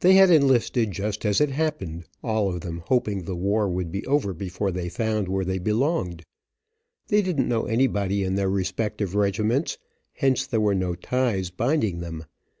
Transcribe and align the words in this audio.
They 0.00 0.14
had 0.14 0.28
enlisted 0.30 0.90
just 0.90 1.24
as 1.24 1.40
it 1.40 1.50
happened, 1.50 2.06
all 2.20 2.48
of 2.48 2.62
them 2.62 2.82
hoping 2.88 3.22
the 3.22 3.36
war 3.36 3.68
would 3.68 3.92
be 3.92 4.04
over 4.06 4.32
before 4.32 4.72
they 4.72 4.88
found 4.88 5.28
where 5.28 5.44
they 5.44 5.58
belonged. 5.60 6.24
They 7.06 7.22
didn't 7.22 7.46
know 7.46 7.66
anybody 7.66 8.24
in 8.24 8.34
their 8.34 8.50
respective 8.50 9.14
regiments, 9.14 9.78
hence 10.14 10.48
there 10.48 10.60
were 10.60 10.74
no 10.74 10.96
ties 10.96 11.50
binding 11.50 12.00
them. 12.00 12.24